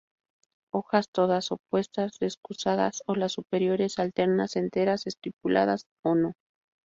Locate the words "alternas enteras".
3.99-5.05